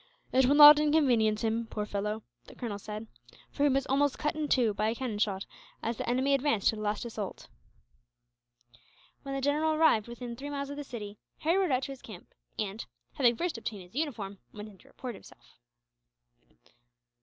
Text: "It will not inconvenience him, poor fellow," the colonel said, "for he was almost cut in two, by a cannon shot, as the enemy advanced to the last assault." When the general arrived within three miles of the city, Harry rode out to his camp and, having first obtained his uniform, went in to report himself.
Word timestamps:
"It 0.33 0.47
will 0.47 0.55
not 0.55 0.79
inconvenience 0.79 1.43
him, 1.43 1.67
poor 1.69 1.85
fellow," 1.85 2.23
the 2.45 2.55
colonel 2.55 2.79
said, 2.79 3.05
"for 3.51 3.61
he 3.61 3.69
was 3.69 3.85
almost 3.85 4.17
cut 4.17 4.35
in 4.35 4.47
two, 4.47 4.73
by 4.73 4.89
a 4.89 4.95
cannon 4.95 5.19
shot, 5.19 5.45
as 5.83 5.97
the 5.97 6.09
enemy 6.09 6.33
advanced 6.33 6.69
to 6.69 6.75
the 6.75 6.81
last 6.81 7.05
assault." 7.05 7.49
When 9.21 9.35
the 9.35 9.41
general 9.41 9.73
arrived 9.75 10.07
within 10.07 10.35
three 10.35 10.49
miles 10.49 10.71
of 10.71 10.77
the 10.77 10.83
city, 10.83 11.19
Harry 11.41 11.57
rode 11.57 11.69
out 11.71 11.83
to 11.83 11.91
his 11.91 12.01
camp 12.01 12.33
and, 12.57 12.83
having 13.13 13.35
first 13.35 13.59
obtained 13.59 13.83
his 13.83 13.93
uniform, 13.93 14.39
went 14.51 14.69
in 14.69 14.79
to 14.79 14.87
report 14.87 15.13
himself. 15.13 15.53